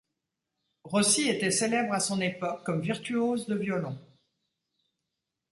[0.83, 3.99] Rossi était célèbre à son époque comme virtuose de violon.